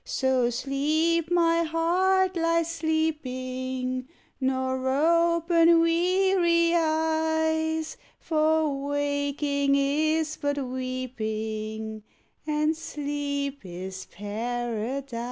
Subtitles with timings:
[0.03, 4.07] So sleep my heart lie sleeping
[4.39, 12.01] Nor open weary eyes, For waking is but weeping
[12.47, 15.19] And Sleep is Paradise.